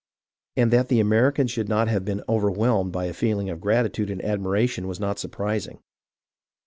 And 0.55 0.73
that 0.73 0.87
the 0.87 0.99
Americans 0.99 1.51
should 1.51 1.69
not 1.69 1.87
have 1.87 2.03
been 2.03 2.23
overwhelmed 2.27 2.91
by 2.91 3.05
a 3.05 3.13
feeling 3.13 3.51
of 3.51 3.61
gratitude 3.61 4.09
and 4.09 4.19
admiration 4.25 4.87
was 4.87 4.99
not 4.99 5.19
surprising. 5.19 5.77